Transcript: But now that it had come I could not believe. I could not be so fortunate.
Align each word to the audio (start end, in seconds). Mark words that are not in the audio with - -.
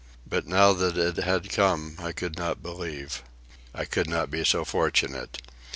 But 0.25 0.47
now 0.47 0.73
that 0.73 0.97
it 0.97 1.17
had 1.17 1.51
come 1.51 1.95
I 1.99 2.11
could 2.11 2.35
not 2.35 2.63
believe. 2.63 3.21
I 3.71 3.85
could 3.85 4.09
not 4.09 4.31
be 4.31 4.43
so 4.43 4.65
fortunate. 4.65 5.39